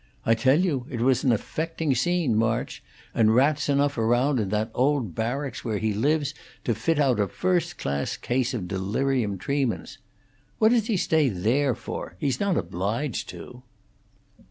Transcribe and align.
I 0.25 0.33
tell 0.33 0.59
you 0.59 0.87
it 0.89 0.99
was 1.01 1.23
an 1.23 1.31
affecting 1.31 1.93
scene, 1.93 2.35
March; 2.35 2.81
and 3.13 3.35
rats 3.35 3.69
enough 3.69 3.99
round 3.99 4.39
in 4.39 4.49
that 4.49 4.71
old 4.73 5.13
barracks 5.13 5.63
where 5.63 5.77
he 5.77 5.93
lives 5.93 6.33
to 6.63 6.73
fit 6.73 6.97
out 6.97 7.19
a 7.19 7.27
first 7.27 7.77
class 7.77 8.17
case 8.17 8.55
of 8.55 8.67
delirium 8.67 9.37
tremens. 9.37 9.99
What 10.57 10.69
does 10.69 10.87
he 10.87 10.97
stay 10.97 11.29
there 11.29 11.75
for? 11.75 12.15
He's 12.17 12.39
not 12.39 12.57
obliged 12.57 13.29
to?" 13.29 13.61